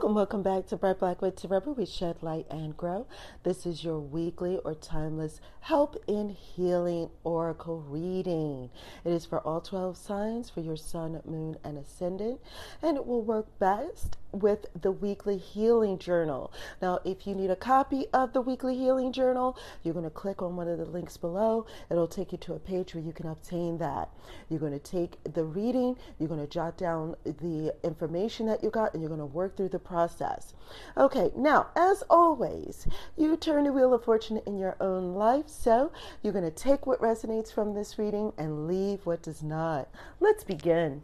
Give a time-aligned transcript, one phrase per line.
[0.00, 3.06] Welcome, welcome back to Bright Blackwood with Tarot, we shed light and grow.
[3.42, 8.70] This is your weekly or timeless help in healing oracle reading.
[9.04, 12.40] It is for all 12 signs for your sun, moon, and ascendant,
[12.80, 16.52] and it will work best with the weekly healing journal.
[16.80, 20.42] Now, if you need a copy of the weekly healing journal, you're going to click
[20.42, 21.66] on one of the links below.
[21.90, 24.10] It'll take you to a page where you can obtain that.
[24.48, 28.70] You're going to take the reading, you're going to jot down the information that you
[28.70, 30.54] got, and you're going to work through the process.
[30.96, 32.86] Okay, now, as always,
[33.16, 35.48] you turn the wheel of fortune in your own life.
[35.48, 35.92] So
[36.22, 39.88] you're going to take what resonates from this reading and leave what does not.
[40.20, 41.02] Let's begin.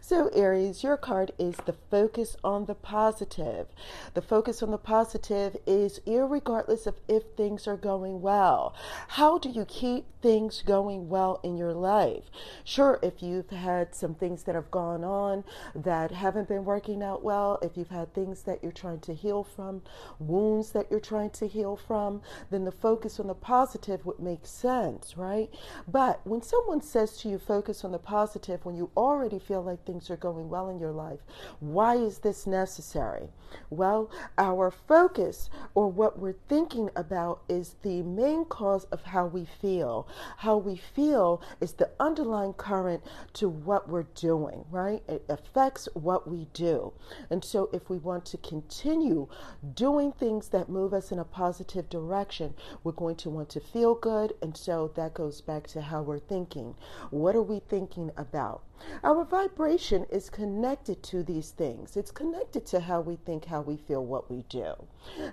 [0.00, 3.66] So, Aries, your card is the focus on the positive.
[4.14, 8.74] The focus on the positive is regardless of if things are going well.
[9.08, 12.24] How do you keep things going well in your life?
[12.64, 17.22] Sure, if you've had some things that have gone on that haven't been working out
[17.22, 19.82] well, if you've had things that you're trying to heal from,
[20.18, 22.20] wounds that you're trying to heal from,
[22.50, 25.50] then the focus on the positive would make sense, right?
[25.86, 29.84] But when someone says to you, focus on the positive, when you already feel like
[29.84, 31.20] things are going well in your life.
[31.60, 33.28] Why is this necessary?
[33.70, 39.44] Well, our focus or what we're thinking about is the main cause of how we
[39.44, 40.08] feel.
[40.38, 43.02] How we feel is the underlying current
[43.34, 45.02] to what we're doing, right?
[45.08, 46.92] It affects what we do.
[47.30, 49.28] And so, if we want to continue
[49.74, 53.94] doing things that move us in a positive direction, we're going to want to feel
[53.94, 54.32] good.
[54.42, 56.74] And so, that goes back to how we're thinking.
[57.10, 58.62] What are we thinking about?
[59.02, 59.24] Our
[59.58, 61.96] vibration is connected to these things.
[61.96, 64.74] It's connected to how we think, how we feel, what we do.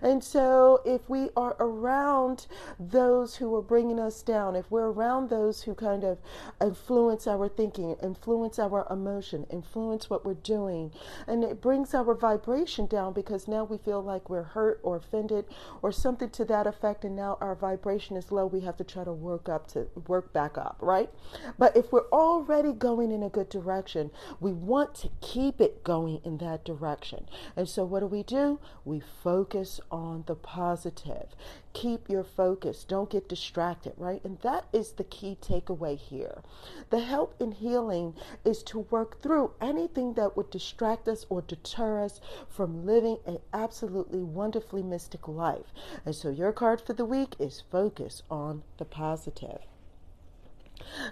[0.02, 2.48] And so, if we are around
[2.80, 6.18] those who are bringing us down, if we're around those who kind of
[6.60, 10.92] influence our thinking, influence our emotion, influence what we're doing,
[11.28, 15.46] and it brings our vibration down because now we feel like we're hurt or offended
[15.84, 19.04] or something to that effect, and now our vibration is low, we have to try
[19.04, 21.10] to work up to work back up, right?
[21.60, 24.10] But if we're already going in a good direction.
[24.40, 27.28] We want to keep it going in that direction.
[27.56, 28.60] And so, what do we do?
[28.84, 31.36] We focus on the positive.
[31.74, 32.84] Keep your focus.
[32.84, 34.24] Don't get distracted, right?
[34.24, 36.42] And that is the key takeaway here.
[36.90, 42.04] The help in healing is to work through anything that would distract us or deter
[42.04, 45.74] us from living an absolutely wonderfully mystic life.
[46.06, 49.62] And so, your card for the week is focus on the positive.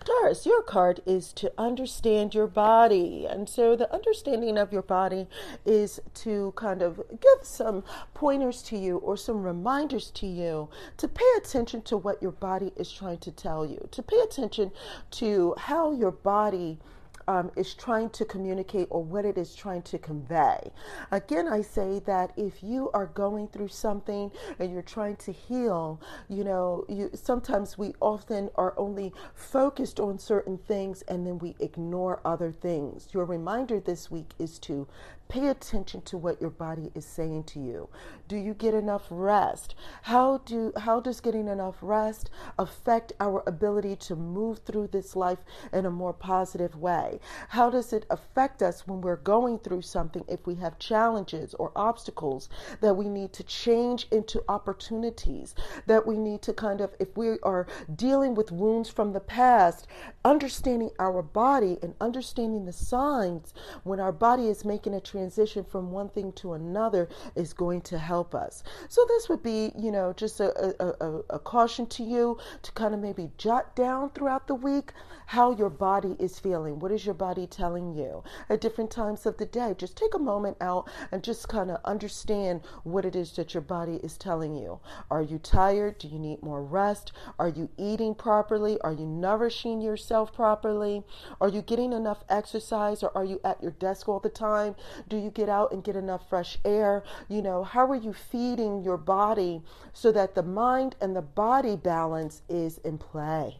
[0.05, 3.25] Taurus, your card is to understand your body.
[3.29, 5.27] And so the understanding of your body
[5.65, 11.07] is to kind of give some pointers to you or some reminders to you to
[11.07, 14.71] pay attention to what your body is trying to tell you, to pay attention
[15.11, 16.79] to how your body
[17.27, 20.71] um, is trying to communicate or what it is trying to convey.
[21.11, 25.99] Again, I say that if you are going through something and you're trying to heal,
[26.29, 31.55] you know, you sometimes we often are only focused on certain things and then we
[31.59, 33.07] ignore other things.
[33.11, 34.87] Your reminder this week is to
[35.29, 37.89] Pay attention to what your body is saying to you.
[38.33, 39.75] Do you get enough rest?
[40.01, 45.37] How do how does getting enough rest affect our ability to move through this life
[45.71, 47.19] in a more positive way?
[47.49, 51.71] How does it affect us when we're going through something if we have challenges or
[51.75, 52.49] obstacles
[52.81, 55.53] that we need to change into opportunities
[55.85, 59.85] that we need to kind of if we are dealing with wounds from the past,
[60.25, 65.91] understanding our body and understanding the signs when our body is making a transition from
[65.91, 68.63] one thing to another is going to help us.
[68.89, 72.71] So this would be, you know, just a, a, a, a caution to you to
[72.73, 74.93] kind of maybe jot down throughout the week
[75.27, 76.79] how your body is feeling.
[76.79, 79.75] What is your body telling you at different times of the day?
[79.77, 83.61] Just take a moment out and just kind of understand what it is that your
[83.61, 84.79] body is telling you.
[85.09, 85.97] Are you tired?
[85.97, 87.11] Do you need more rest?
[87.39, 88.79] Are you eating properly?
[88.81, 91.03] Are you nourishing yourself properly?
[91.41, 94.75] Are you getting enough exercise or are you at your desk all the time?
[95.07, 97.03] Do you get out and get enough fresh air?
[97.27, 99.61] You know, how are you feeding your body
[99.93, 103.59] so that the mind and the body balance is in play?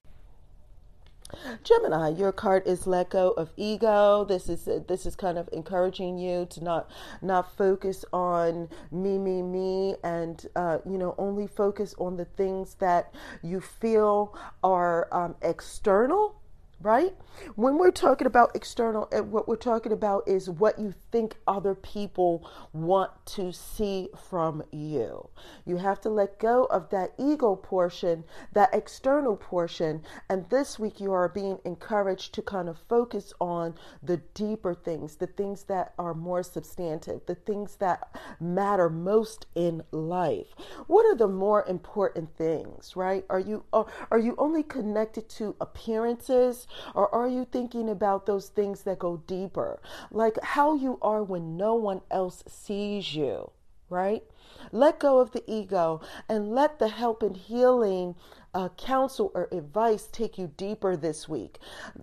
[1.63, 4.25] Gemini, your card is let go of ego.
[4.25, 6.89] This is this is kind of encouraging you to not
[7.21, 12.75] not focus on me, me, me, and uh, you know only focus on the things
[12.75, 16.35] that you feel are um, external
[16.83, 17.15] right?
[17.56, 21.74] When we're talking about external, eh, what we're talking about is what you think other
[21.74, 25.30] people want to see from you.
[25.65, 30.03] You have to let go of that ego portion, that external portion.
[30.30, 35.15] And this week, you are being encouraged to kind of focus on the deeper things,
[35.15, 40.53] the things that are more substantive, the things that matter most in life.
[40.88, 43.25] What are the more important things, right?
[43.29, 46.68] Are you are, are you only connected to appearances?
[46.93, 49.81] Or are you thinking about those things that go deeper?
[50.11, 53.51] Like how you are when no one else sees you,
[53.89, 54.23] right?
[54.71, 58.15] Let go of the ego and let the help and healing
[58.53, 61.59] uh, counsel or advice take you deeper this week.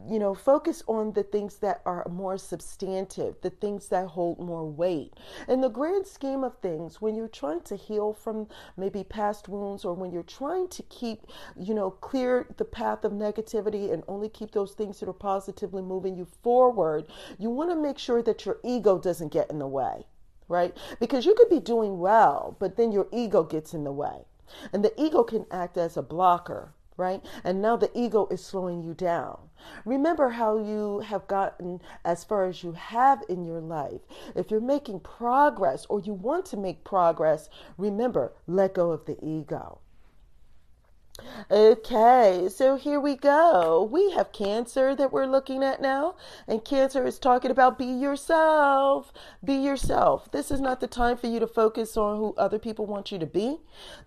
[0.08, 4.64] You know, focus on the things that are more substantive, the things that hold more
[4.68, 5.14] weight.
[5.48, 9.84] In the grand scheme of things, when you're trying to heal from maybe past wounds
[9.84, 11.26] or when you're trying to keep,
[11.56, 15.82] you know, clear the path of negativity and only keep those things that are positively
[15.82, 17.06] moving you forward,
[17.38, 20.06] you want to make sure that your ego doesn't get in the way
[20.48, 20.76] right?
[20.98, 24.24] Because you could be doing well, but then your ego gets in the way.
[24.72, 27.24] And the ego can act as a blocker, right?
[27.44, 29.38] And now the ego is slowing you down.
[29.84, 34.00] Remember how you have gotten as far as you have in your life.
[34.34, 39.16] If you're making progress or you want to make progress, remember, let go of the
[39.24, 39.80] ego.
[41.50, 43.82] Okay, so here we go.
[43.82, 46.14] We have Cancer that we're looking at now,
[46.46, 49.12] and Cancer is talking about be yourself.
[49.44, 50.30] Be yourself.
[50.30, 53.18] This is not the time for you to focus on who other people want you
[53.18, 53.58] to be.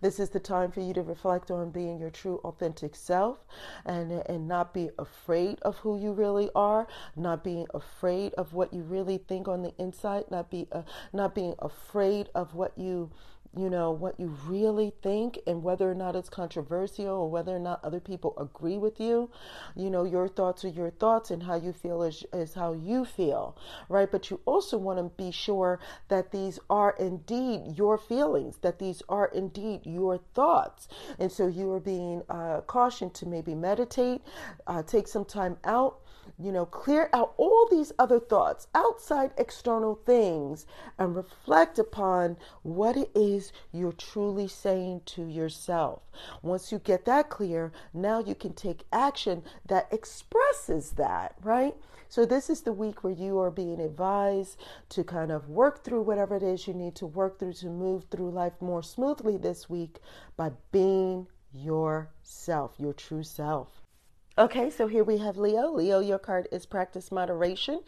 [0.01, 3.39] This is the time for you to reflect on being your true, authentic self
[3.85, 8.73] and, and not be afraid of who you really are, not being afraid of what
[8.73, 13.11] you really think on the inside, not, be, uh, not being afraid of what you
[13.55, 17.59] you know, what you really think and whether or not it's controversial or whether or
[17.59, 19.29] not other people agree with you.
[19.75, 23.05] You know, your thoughts are your thoughts and how you feel is, is how you
[23.05, 23.55] feel,
[23.89, 24.11] right?
[24.11, 29.03] But you also want to be sure that these are indeed your feelings, that these
[29.07, 30.87] are indeed your thoughts.
[31.19, 34.21] And so you are being uh, cautioned to maybe meditate,
[34.65, 35.99] uh, take some time out
[36.39, 40.65] you know, clear out all these other thoughts, outside external things,
[40.97, 46.01] and reflect upon what it is you're truly saying to yourself.
[46.41, 51.75] Once you get that clear, now you can take action that expresses that, right?
[52.09, 54.57] So, this is the week where you are being advised
[54.89, 58.05] to kind of work through whatever it is you need to work through to move
[58.11, 59.99] through life more smoothly this week
[60.37, 63.82] by being yourself, your true self.
[64.35, 65.71] Okay, so here we have Leo.
[65.71, 67.81] Leo, your card is practice moderation.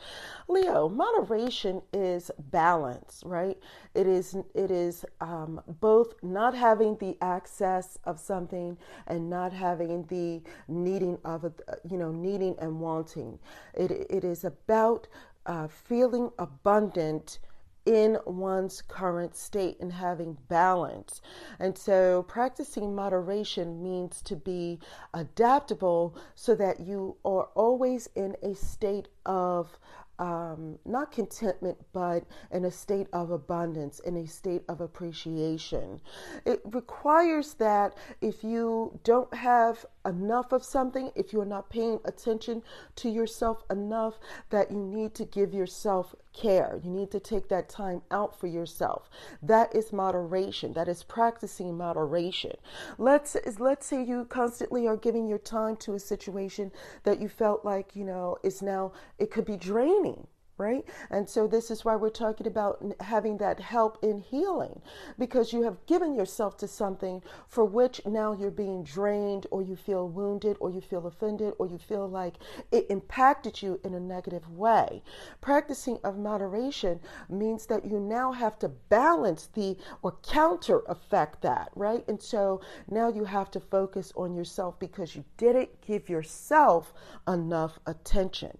[0.47, 3.57] Leo, moderation is balance, right?
[3.95, 8.77] It is it is um, both not having the access of something
[9.07, 11.59] and not having the needing of it,
[11.89, 13.39] you know, needing and wanting.
[13.73, 15.07] It it is about
[15.47, 17.39] uh, feeling abundant
[17.85, 21.21] in one's current state and having balance.
[21.59, 24.79] And so, practicing moderation means to be
[25.13, 29.77] adaptable so that you are always in a state of
[30.17, 35.99] um, not contentment, but in a state of abundance, in a state of appreciation.
[36.45, 42.63] It requires that if you don't have enough of something, if you're not paying attention
[42.97, 44.19] to yourself enough,
[44.49, 46.79] that you need to give yourself care.
[46.83, 49.09] You need to take that time out for yourself.
[49.41, 50.73] That is moderation.
[50.73, 52.55] That is practicing moderation.
[52.97, 56.71] Let's let's say you constantly are giving your time to a situation
[57.03, 60.85] that you felt like, you know, is now it could be draining right?
[61.09, 64.81] And so this is why we're talking about having that help in healing
[65.19, 69.75] because you have given yourself to something for which now you're being drained or you
[69.75, 72.35] feel wounded or you feel offended or you feel like
[72.71, 75.03] it impacted you in a negative way.
[75.41, 81.69] Practicing of moderation means that you now have to balance the or counter effect that,
[81.75, 82.03] right?
[82.07, 86.93] And so now you have to focus on yourself because you didn't give yourself
[87.27, 88.57] enough attention.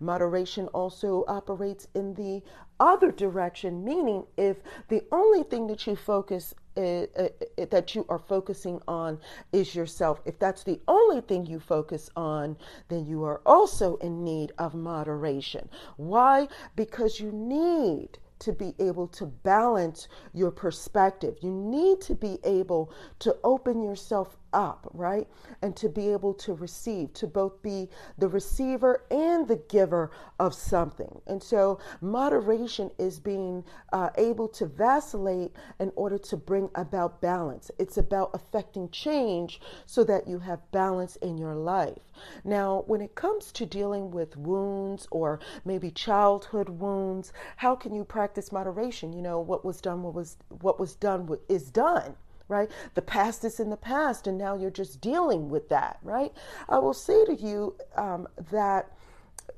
[0.00, 2.42] Moderation also operates in the
[2.80, 4.56] other direction, meaning if
[4.88, 7.28] the only thing that you focus uh, uh,
[7.70, 9.20] that you are focusing on
[9.52, 10.22] is yourself.
[10.24, 12.56] If that's the only thing you focus on,
[12.88, 15.68] then you are also in need of moderation.
[15.96, 16.48] Why?
[16.74, 21.36] Because you need to be able to balance your perspective.
[21.42, 25.28] You need to be able to open yourself up, right?
[25.62, 30.54] And to be able to receive, to both be the receiver and the giver of
[30.54, 31.20] something.
[31.26, 37.70] And so moderation is being uh, able to vacillate in order to bring about balance.
[37.78, 42.12] It's about affecting change so that you have balance in your life.
[42.44, 48.04] Now, when it comes to dealing with wounds or maybe childhood wounds, how can you
[48.04, 49.12] practice moderation?
[49.12, 52.16] You know, what was done, what was what was done is done
[52.52, 52.70] right?
[52.94, 56.32] The past is in the past, and now you're just dealing with that, right?
[56.68, 58.92] I will say to you um, that,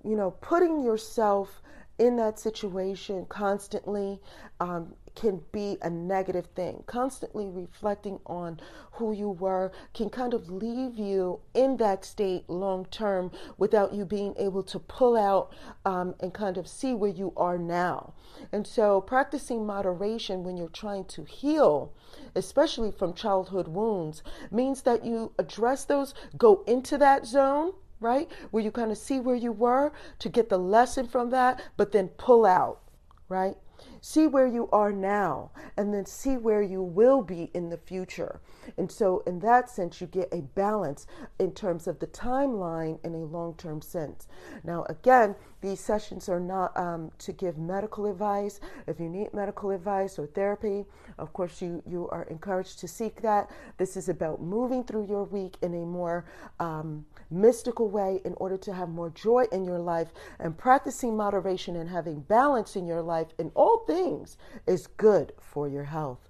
[0.03, 1.61] you know, putting yourself
[1.99, 4.21] in that situation constantly
[4.61, 6.83] um, can be a negative thing.
[6.87, 8.61] Constantly reflecting on
[8.93, 14.05] who you were can kind of leave you in that state long term without you
[14.05, 15.53] being able to pull out
[15.85, 18.15] um, and kind of see where you are now.
[18.53, 21.93] And so, practicing moderation when you're trying to heal,
[22.35, 28.31] especially from childhood wounds, means that you address those, go into that zone right?
[28.51, 31.93] Where you kind of see where you were to get the lesson from that, but
[31.93, 32.83] then pull out,
[33.31, 33.57] right?
[34.01, 38.41] See where you are now and then see where you will be in the future.
[38.77, 41.07] And so, in that sense, you get a balance
[41.39, 44.29] in terms of the timeline in a long term sense.
[44.63, 48.61] Now, again, these sessions are not um, to give medical advice.
[48.87, 50.85] If you need medical advice or therapy,
[51.19, 53.51] of course, you, you are encouraged to seek that.
[53.79, 56.27] This is about moving through your week in a more
[56.61, 61.77] um, mystical way in order to have more joy in your life and practicing moderation
[61.77, 64.37] and having balance in your life in all things
[64.67, 66.29] is good for your health.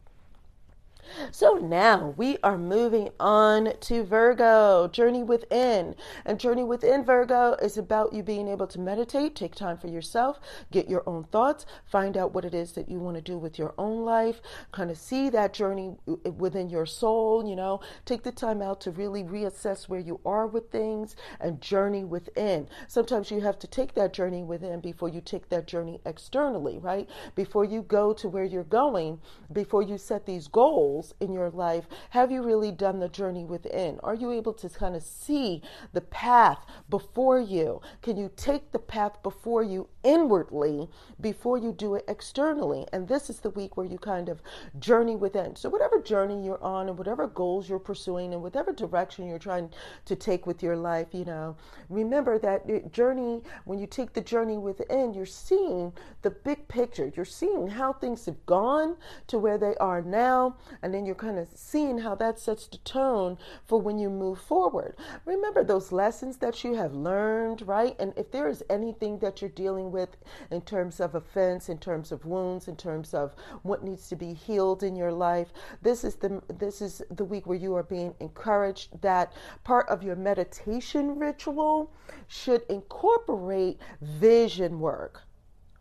[1.30, 5.94] So now we are moving on to Virgo, Journey Within.
[6.25, 10.40] And Journey Within Virgo is about you being able to meditate, take time for yourself,
[10.70, 13.58] get your own thoughts, find out what it is that you want to do with
[13.58, 14.40] your own life,
[14.73, 15.96] kind of see that journey
[16.38, 20.46] within your soul, you know, take the time out to really reassess where you are
[20.46, 22.68] with things and journey within.
[22.88, 27.08] Sometimes you have to take that journey within before you take that journey externally, right?
[27.34, 29.20] Before you go to where you're going,
[29.52, 33.44] before you set these goals goals in your life, have you really done the journey
[33.44, 33.98] within?
[34.02, 36.58] Are you able to kind of see the path
[36.88, 37.80] before you?
[38.02, 40.88] Can you take the path before you inwardly
[41.20, 42.86] before you do it externally?
[42.92, 44.40] And this is the week where you kind of
[44.78, 45.56] journey within.
[45.56, 49.70] So, whatever journey you're on and whatever goals you're pursuing and whatever direction you're trying
[50.04, 51.56] to take with your life, you know,
[51.88, 57.10] remember that journey, when you take the journey within, you're seeing the big picture.
[57.16, 58.96] You're seeing how things have gone
[59.26, 62.76] to where they are now and then you're kind of seeing how that sets the
[62.76, 64.94] tone for when you move forward.
[65.24, 67.96] Remember those lessons that you have learned, right?
[67.98, 70.10] And if there is anything that you're dealing with
[70.50, 74.34] in terms of offense, in terms of wounds, in terms of what needs to be
[74.34, 78.14] healed in your life, this is the this is the week where you are being
[78.20, 79.32] encouraged that
[79.64, 81.90] part of your meditation ritual
[82.28, 85.22] should incorporate vision work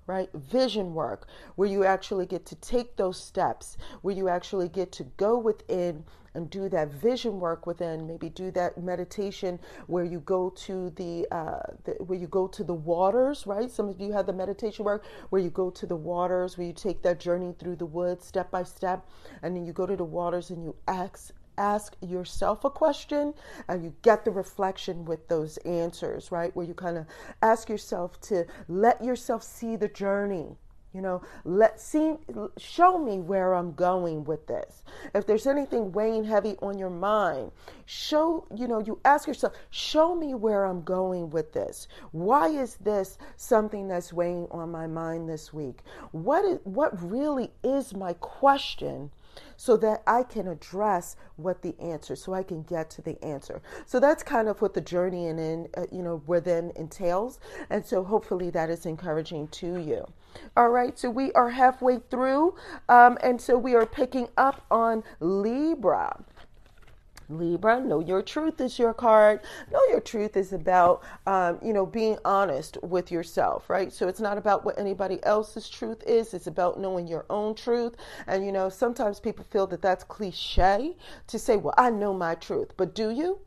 [0.07, 0.29] right?
[0.33, 5.03] Vision work, where you actually get to take those steps, where you actually get to
[5.17, 6.03] go within
[6.36, 8.07] and do that vision work within.
[8.07, 12.63] Maybe do that meditation where you go to the, uh, the, where you go to
[12.63, 13.69] the waters, right?
[13.69, 16.74] Some of you have the meditation work where you go to the waters, where you
[16.74, 19.07] take that journey through the woods step by step,
[19.41, 23.33] and then you go to the waters and you ask ask yourself a question
[23.67, 26.55] and you get the reflection with those answers, right?
[26.55, 27.05] Where you kind of
[27.41, 30.57] ask yourself to let yourself see the journey.
[30.93, 32.17] You know, let see
[32.57, 34.83] show me where I'm going with this.
[35.15, 37.51] If there's anything weighing heavy on your mind,
[37.88, 41.88] show, you know, you ask yourself, show me where I'm going with this.
[42.12, 45.79] Why is this something that's weighing on my mind this week?
[46.12, 49.10] What is what really is my question?
[49.58, 53.62] So that I can address what the answer, so I can get to the answer.
[53.86, 57.40] So that's kind of what the journey and in, uh, you know, within entails.
[57.70, 60.06] And so hopefully that is encouraging to you.
[60.58, 62.56] All right, so we are halfway through,
[62.90, 66.24] um, and so we are picking up on Libra.
[67.38, 69.42] Libra, know your truth is your card.
[69.72, 73.92] Know your truth is about, um, you know, being honest with yourself, right?
[73.92, 76.34] So it's not about what anybody else's truth is.
[76.34, 77.96] It's about knowing your own truth.
[78.28, 80.96] And, you know, sometimes people feel that that's cliche
[81.28, 82.72] to say, well, I know my truth.
[82.78, 83.40] But do you?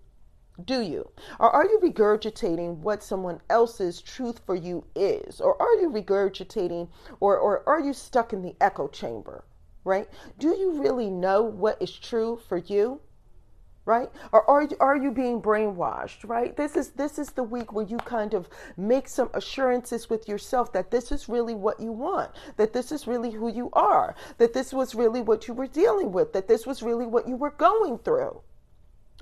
[0.64, 1.11] Do you?
[1.38, 5.38] Or are you regurgitating what someone else's truth for you is?
[5.38, 6.88] Or are you regurgitating,
[7.21, 9.45] or, or are you stuck in the echo chamber,
[9.85, 10.09] right?
[10.38, 13.02] Do you really know what is true for you?
[13.87, 17.73] Right or are you, are you being brainwashed right this is this is the week
[17.73, 21.93] where you kind of make some assurances with yourself that this is really what you
[21.93, 25.69] want that this is really who you are that this was really what you were
[25.69, 28.43] dealing with that this was really what you were going through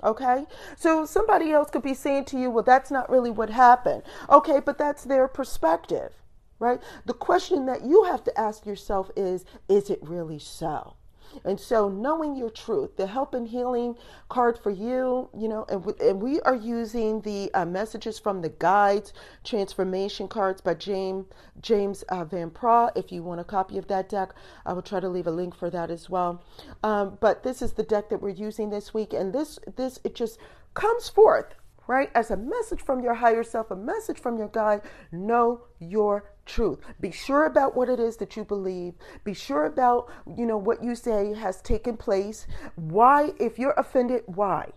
[0.03, 0.45] Okay?
[0.75, 4.03] So somebody else could be saying to you, well, that's not really what happened.
[4.29, 6.13] Okay, but that's their perspective,
[6.59, 6.81] right?
[7.05, 10.95] The question that you have to ask yourself is, is it really so?
[11.43, 13.95] And so, knowing your truth, the help and healing
[14.29, 18.49] card for you, you know, and, and we are using the uh, messages from the
[18.49, 19.13] guides,
[19.43, 21.25] transformation cards by James
[21.61, 22.91] James uh, Van Praagh.
[22.95, 24.33] If you want a copy of that deck,
[24.65, 26.43] I will try to leave a link for that as well.
[26.83, 30.15] Um, but this is the deck that we're using this week, and this this it
[30.15, 30.37] just
[30.73, 31.55] comes forth
[31.87, 32.09] right?
[32.15, 36.79] As a message from your higher self, a message from your guide, know your truth.
[36.99, 38.93] Be sure about what it is that you believe.
[39.23, 42.47] Be sure about, you know, what you say has taken place.
[42.75, 44.71] Why, if you're offended, why?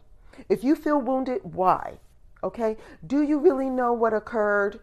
[0.49, 1.99] If you feel wounded, why?
[2.43, 2.77] Okay?
[3.07, 4.81] Do you really know what occurred?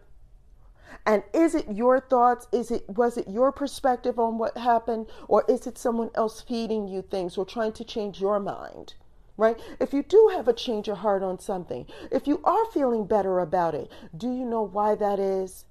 [1.04, 2.48] And is it your thoughts?
[2.52, 6.88] Is it was it your perspective on what happened or is it someone else feeding
[6.88, 8.94] you things or trying to change your mind?
[9.36, 9.58] right?
[9.80, 13.40] If you do have a change of heart on something, if you are feeling better
[13.40, 15.64] about it, do you know why that is?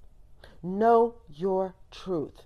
[0.66, 2.42] Know your truth,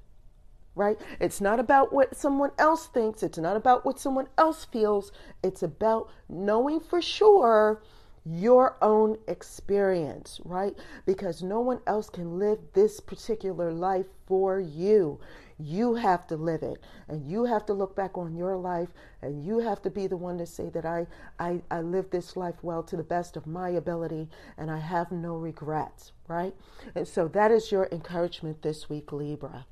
[0.74, 1.00] right?
[1.18, 5.10] It's not about what someone else thinks, it's not about what someone else feels,
[5.42, 7.82] it's about knowing for sure
[8.26, 10.76] your own experience, right?
[11.06, 15.18] Because no one else can live this particular life for you.
[15.60, 16.82] You have to live it.
[17.08, 18.88] And you have to look back on your life
[19.22, 21.06] and you have to be the one to say that I,
[21.38, 25.12] I, I live this life well to the best of my ability and I have
[25.12, 26.54] no regrets, right?
[26.94, 29.66] And so that is your encouragement this week, Libra.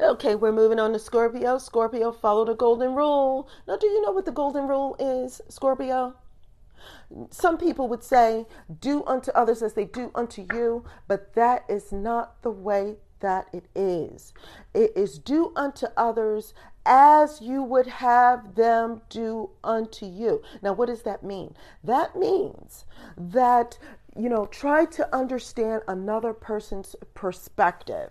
[0.00, 1.58] Okay, we're moving on to Scorpio.
[1.58, 3.48] Scorpio, follow the golden rule.
[3.66, 6.14] Now, do you know what the golden rule is, Scorpio?
[7.30, 8.46] Some people would say,
[8.80, 13.48] do unto others as they do unto you, but that is not the way that
[13.52, 14.32] it is.
[14.74, 20.42] It is do unto others as you would have them do unto you.
[20.62, 21.54] Now, what does that mean?
[21.84, 22.84] That means
[23.16, 23.78] that,
[24.16, 28.10] you know, try to understand another person's perspective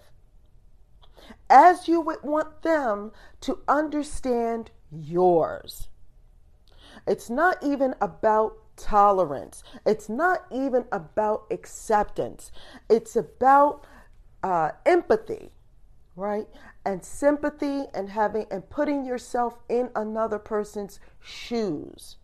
[1.49, 3.11] as you would want them
[3.41, 5.89] to understand yours.
[7.07, 12.51] It's not even about tolerance, it's not even about acceptance,
[12.89, 13.85] it's about
[14.43, 15.51] uh, empathy,
[16.15, 16.47] right?
[16.85, 22.17] And sympathy and having and putting yourself in another person's shoes,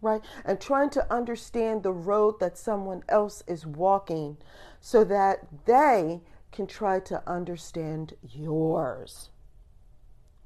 [0.00, 0.22] right?
[0.44, 4.36] And trying to understand the road that someone else is walking
[4.80, 6.20] so that they
[6.52, 9.30] can try to understand yours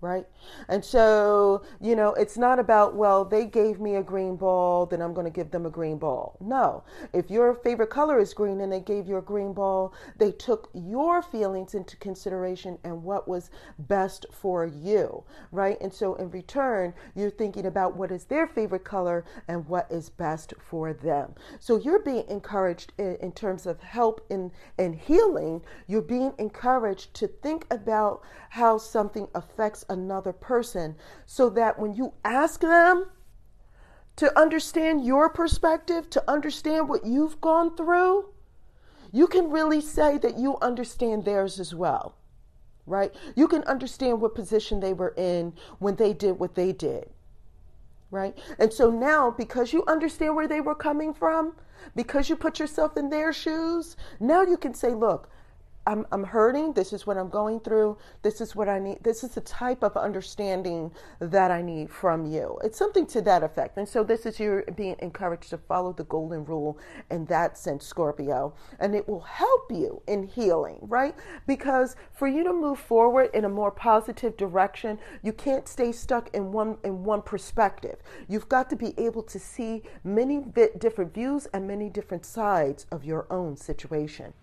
[0.01, 0.27] right?
[0.69, 5.03] And so, you know, it's not about, well, they gave me a green ball, then
[5.03, 6.37] I'm going to give them a green ball.
[6.41, 6.85] No.
[7.13, 10.71] If your favorite color is green and they gave you a green ball, they took
[10.73, 15.23] your feelings into consideration and what was best for you,
[15.53, 15.79] right?
[15.81, 20.09] And so in return, you're thinking about what is their favorite color and what is
[20.09, 21.35] best for them.
[21.59, 27.13] So you're being encouraged in, in terms of help in, in healing, you're being encouraged
[27.15, 33.07] to think about how something affects another person so that when you ask them
[34.17, 38.27] to understand your perspective, to understand what you've gone through,
[39.13, 42.15] you can really say that you understand theirs as well,
[42.87, 43.15] right?
[43.35, 47.11] You can understand what position they were in when they did what they did,
[48.11, 48.39] right?
[48.59, 51.55] And so now, because you understand where they were coming from,
[51.97, 55.31] because you put yourself in their shoes, now you can say, look,
[55.87, 56.75] I'm, I'm hurting.
[56.75, 57.97] This is what I'm going through.
[58.23, 58.99] This is what I need.
[59.03, 62.59] This is the type of understanding that I need from you.
[62.63, 63.79] It's something to that effect.
[63.79, 66.79] And so this is you being encouraged to follow the golden rule
[67.11, 68.55] in that sense, Scorpio.
[68.79, 71.15] And it will help you in healing, right?
[71.47, 76.29] Because for you to move forward in a more positive direction, you can't stay stuck
[76.35, 77.97] in one in one perspective.
[78.29, 80.45] You've got to be able to see many
[80.79, 84.35] different views and many different sides of your own situation.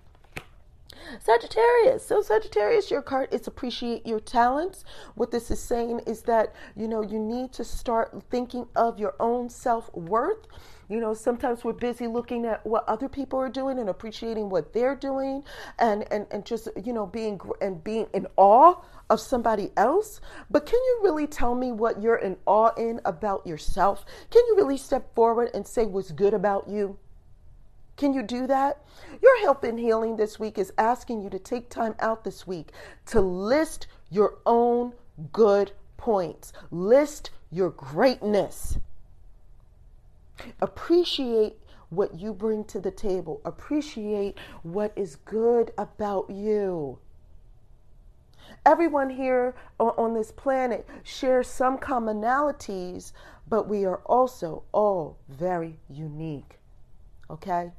[1.20, 2.06] Sagittarius.
[2.06, 4.84] So Sagittarius, your card is appreciate your talents.
[5.16, 9.16] What this is saying is that, you know, you need to start thinking of your
[9.20, 10.48] own self-worth.
[10.90, 14.72] You know, sometimes we're busy looking at what other people are doing and appreciating what
[14.72, 15.44] they're doing
[15.80, 18.76] and and and just, you know, being and being in awe
[19.10, 20.22] of somebody else.
[20.50, 24.06] But can you really tell me what you're in awe in about yourself?
[24.32, 26.98] Can you really step forward and say what's good about you?
[27.98, 28.84] Can you do that?
[29.22, 32.72] Your help in healing this week is asking you to take time out this week
[33.08, 34.94] to list your own
[35.34, 38.78] good points, list your greatness.
[40.62, 41.58] Appreciate
[41.90, 47.00] what you bring to the table, appreciate what is good about you.
[48.64, 53.12] Everyone here on this planet shares some commonalities,
[53.48, 56.60] but we are also all very unique.
[57.30, 57.72] Okay?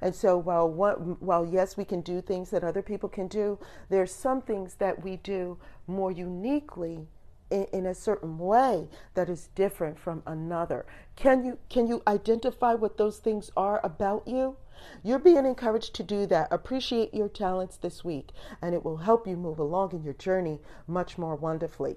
[0.00, 3.58] And so while one, while yes, we can do things that other people can do,
[3.88, 7.06] there's some things that we do more uniquely
[7.50, 10.86] in, in, a certain way that is different from another.
[11.16, 14.56] Can you can you identify what those things are about you?
[15.02, 16.52] You're being encouraged to do that.
[16.52, 18.30] Appreciate your talents this week,
[18.62, 21.96] and it will help you move along in your journey much more wonderfully.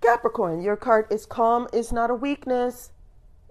[0.00, 2.92] Capricorn, your card is calm is not a weakness.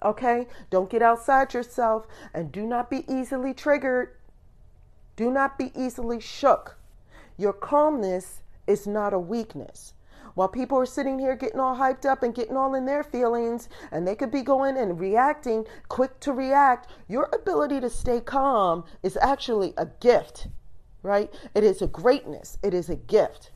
[0.03, 0.47] Okay?
[0.69, 4.15] Don't get outside yourself and do not be easily triggered.
[5.15, 6.77] Do not be easily shook.
[7.37, 9.93] Your calmness is not a weakness.
[10.35, 13.67] While people are sitting here getting all hyped up and getting all in their feelings,
[13.91, 18.85] and they could be going and reacting, quick to react, your ability to stay calm
[19.03, 20.47] is actually a gift,
[21.03, 21.33] right?
[21.53, 23.51] It is a greatness, it is a gift.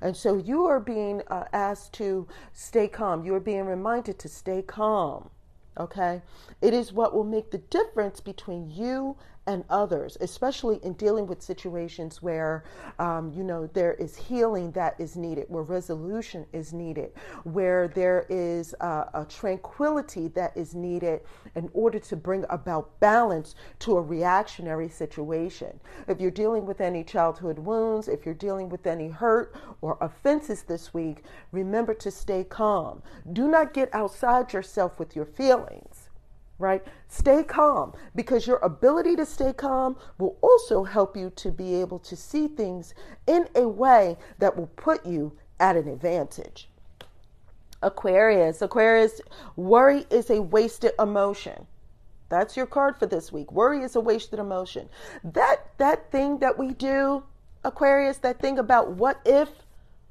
[0.00, 3.24] And so you are being uh, asked to stay calm.
[3.24, 5.30] You are being reminded to stay calm.
[5.78, 6.22] Okay?
[6.60, 9.16] It is what will make the difference between you
[9.48, 12.64] and others, especially in dealing with situations where,
[12.98, 17.10] um, you know, there is healing that is needed, where resolution is needed,
[17.44, 21.22] where there is a tranquility that is needed
[21.54, 25.80] in order to bring about balance to a reactionary situation.
[26.06, 30.62] If you're dealing with any childhood wounds, if you're dealing with any hurt or offenses
[30.62, 33.02] this week, remember to stay calm.
[33.32, 36.07] Do not get outside yourself with your feelings
[36.58, 36.84] right?
[37.06, 41.98] Stay calm because your ability to stay calm will also help you to be able
[42.00, 42.94] to see things
[43.26, 46.68] in a way that will put you at an advantage.
[47.82, 49.20] Aquarius, Aquarius,
[49.54, 51.66] worry is a wasted emotion.
[52.28, 53.52] That's your card for this week.
[53.52, 54.88] Worry is a wasted emotion.
[55.24, 57.22] That that thing that we do,
[57.64, 59.48] Aquarius, that thing about what if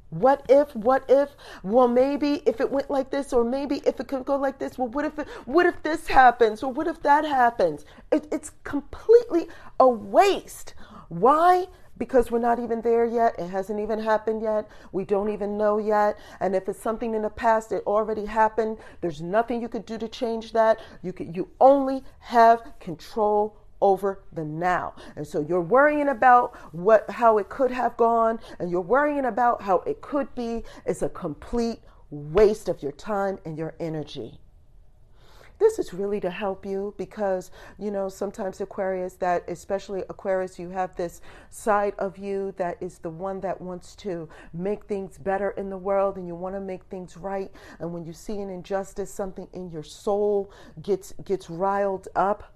[0.09, 4.07] what if, what if, well, maybe if it went like this, or maybe if it
[4.07, 7.01] could go like this, well, what if, it, what if this happens, or what if
[7.03, 7.83] that happens?
[8.11, 9.47] It, it's completely
[9.79, 10.75] a waste.
[11.09, 11.65] Why?
[11.97, 13.35] Because we're not even there yet.
[13.39, 14.69] It hasn't even happened yet.
[14.91, 16.17] We don't even know yet.
[16.39, 18.77] And if it's something in the past, it already happened.
[19.01, 20.79] There's nothing you could do to change that.
[21.01, 24.93] You could, you only have control over the now.
[25.15, 29.61] And so you're worrying about what how it could have gone and you're worrying about
[29.61, 34.39] how it could be is a complete waste of your time and your energy.
[35.59, 40.69] This is really to help you because, you know, sometimes Aquarius, that especially Aquarius, you
[40.69, 45.51] have this side of you that is the one that wants to make things better
[45.51, 47.51] in the world and you want to make things right.
[47.79, 50.51] And when you see an injustice, something in your soul
[50.83, 52.53] gets gets riled up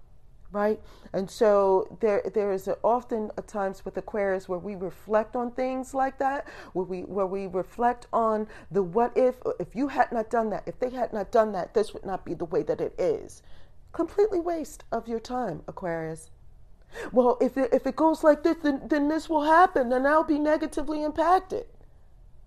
[0.52, 0.80] right?
[1.14, 5.94] And so there there is often a times with Aquarius where we reflect on things
[5.94, 10.30] like that, where we where we reflect on the what if if you had not
[10.30, 12.82] done that, if they had not done that, this would not be the way that
[12.82, 13.42] it is.
[13.92, 16.30] Completely waste of your time, Aquarius.
[17.12, 20.24] Well, if it, if it goes like this, then, then this will happen, and I'll
[20.24, 21.66] be negatively impacted,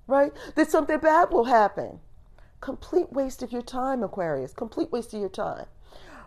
[0.06, 0.32] right?
[0.54, 2.00] Then something bad will happen.
[2.60, 4.52] Complete waste of your time, Aquarius.
[4.52, 5.66] Complete waste of your time.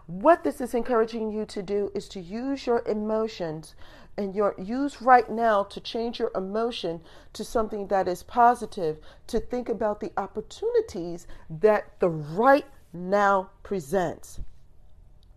[0.08, 3.76] What this is encouraging you to do is to use your emotions
[4.18, 7.02] and your use right now to change your emotion
[7.34, 14.40] to something that is positive, to think about the opportunities that the right now presents.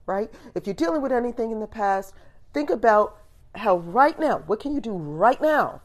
[0.06, 0.30] Right?
[0.54, 2.14] If you're dealing with anything in the past,
[2.54, 3.18] think about
[3.56, 5.82] how right now, what can you do right now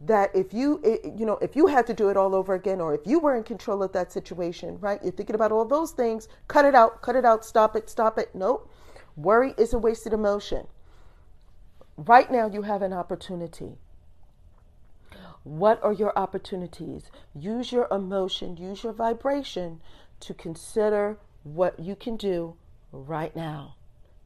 [0.00, 2.54] that if you eh, eh, you know if you had to do it all over
[2.54, 5.64] again or if you were in control of that situation right you're thinking about all
[5.64, 8.30] those things cut it out cut it out stop it stop it.
[8.34, 8.70] Nope.
[9.16, 10.68] Worry is a wasted emotion.
[11.96, 13.78] Right now you have an opportunity.
[15.42, 17.10] What are your opportunities?
[17.34, 19.80] Use your emotion use your vibration
[20.20, 22.54] to consider what you can do
[22.92, 23.74] right now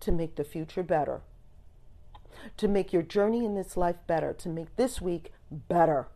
[0.01, 1.23] to make the future better
[2.57, 5.33] to make your journey in this life better to make this week
[5.69, 6.09] better,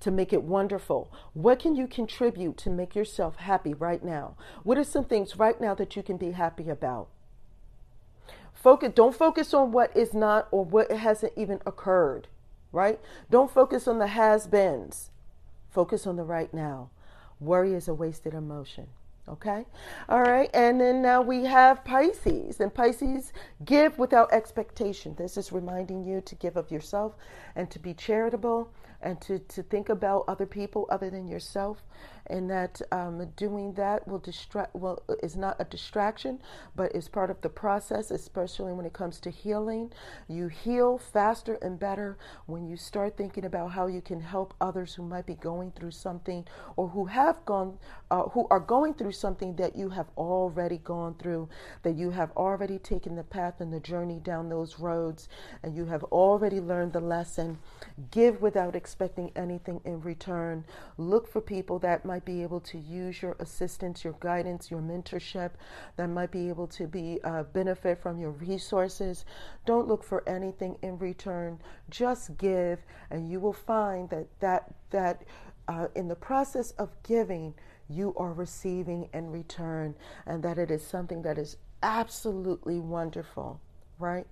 [0.00, 1.12] to make it wonderful.
[1.34, 4.36] What can you contribute to make yourself happy right now?
[4.62, 7.08] What are some things right now that you can be happy about?
[8.54, 12.28] Focus, don't focus on what is not or what hasn't even occurred,
[12.72, 13.00] right?
[13.30, 15.10] Don't focus on the has beens.
[15.70, 16.90] Focus on the right now.
[17.38, 18.88] Worry is a wasted emotion.
[19.30, 19.64] Okay.
[20.08, 20.50] All right.
[20.54, 22.60] And then now we have Pisces.
[22.60, 23.32] And Pisces
[23.64, 25.14] give without expectation.
[25.16, 27.16] This is reminding you to give of yourself
[27.56, 28.70] and to be charitable.
[29.02, 31.82] and to, to think about other people other than yourself
[32.30, 36.38] and that um, doing that will distract well is not a distraction
[36.74, 39.92] but is part of the process especially when it comes to healing.
[40.28, 42.16] You heal faster and better
[42.46, 45.90] when you start thinking about how you can help others who might be going through
[45.92, 47.78] something or who have gone
[48.10, 51.48] uh, who are going through something that you have already gone through
[51.82, 55.28] that you have already taken the path and the journey down those roads
[55.62, 57.58] and you have already learned the lesson.
[58.10, 60.64] Give without expecting anything in return.
[60.96, 65.52] Look for people that might be able to use your assistance, your guidance, your mentorship,
[65.96, 69.24] that might be able to be uh, benefit from your resources.
[69.64, 71.58] Don't look for anything in return.
[71.88, 72.78] Just give,
[73.10, 75.22] and you will find that that that
[75.66, 77.54] uh, in the process of giving,
[77.88, 79.94] you are receiving in return,
[80.26, 83.58] and that it is something that is absolutely wonderful,
[83.98, 84.26] right?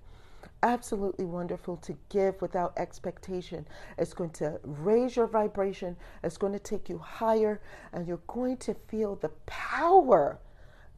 [0.63, 3.67] Absolutely wonderful to give without expectation.
[3.97, 7.61] It's going to raise your vibration, it's going to take you higher,
[7.93, 10.39] and you're going to feel the power,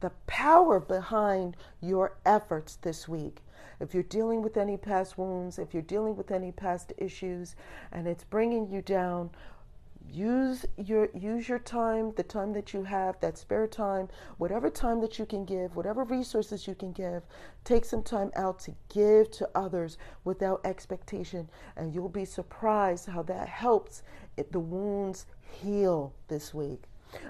[0.00, 3.38] the power behind your efforts this week.
[3.80, 7.56] If you're dealing with any past wounds, if you're dealing with any past issues,
[7.90, 9.30] and it's bringing you down,
[10.12, 15.00] use your use your time the time that you have that spare time whatever time
[15.00, 17.22] that you can give whatever resources you can give
[17.64, 23.22] take some time out to give to others without expectation and you'll be surprised how
[23.22, 24.02] that helps
[24.50, 26.84] the wounds heal this week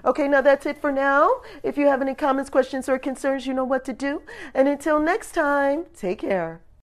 [0.05, 1.41] Okay, now that's it for now.
[1.61, 4.21] If you have any comments, questions, or concerns, you know what to do.
[4.53, 6.61] And until next time, take care.